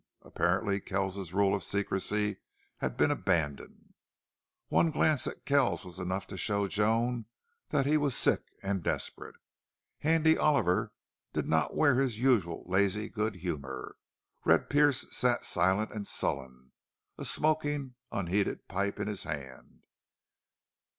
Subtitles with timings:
[0.23, 2.37] Apparently Kells's rule of secrecy
[2.77, 3.93] had been abandoned.
[4.67, 7.27] One glance at Kells was enough to show Joan
[7.69, 9.35] that he was sick and desperate.
[9.99, 10.91] Handy Oliver
[11.33, 13.95] did not wear his usual lazy good humor.
[14.43, 16.71] Red Pearce sat silent and sullen,
[17.19, 19.83] a smoking, unheeded pipe in his hand.